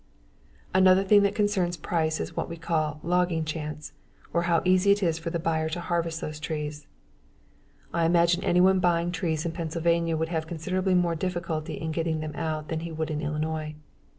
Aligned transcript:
Another 0.73 1.03
thing 1.03 1.21
that 1.21 1.35
concerns 1.35 1.77
price 1.77 2.19
is 2.19 2.35
what 2.35 2.49
we 2.49 2.57
call 2.57 2.99
"logging 3.03 3.45
chance" 3.45 3.93
or 4.33 4.41
how 4.49 4.63
easy 4.65 4.93
is 4.93 5.03
it 5.03 5.19
for 5.21 5.29
the 5.29 5.37
buyer 5.37 5.69
to 5.69 5.79
harvest 5.79 6.21
those 6.21 6.39
trees. 6.39 6.87
I 7.93 8.05
imagine 8.05 8.43
anyone 8.43 8.79
buying 8.79 9.11
trees 9.11 9.45
in 9.45 9.51
Pennsylvania 9.51 10.17
would 10.17 10.29
have 10.29 10.47
considerably 10.47 10.95
more 10.95 11.13
difficulty 11.13 11.75
in 11.75 11.91
getting 11.91 12.19
them 12.19 12.33
out 12.35 12.69
than 12.69 12.79
he 12.79 12.91
would 12.91 13.11
in 13.11 13.21
Illinois. 13.21 13.75